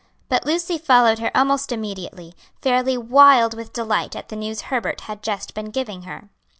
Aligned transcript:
But 0.29 0.47
Lucy 0.47 0.79
followed 0.79 1.19
her 1.19 1.29
almost 1.37 1.71
immediately, 1.71 2.33
fairly 2.59 2.97
wild 2.97 3.53
with 3.53 3.71
delight 3.71 4.15
at 4.15 4.29
the 4.29 4.35
news 4.35 4.61
Herbert 4.61 5.01
had 5.01 5.21
just 5.21 5.53
been 5.53 5.69
giving 5.69 6.01
her. 6.09 6.29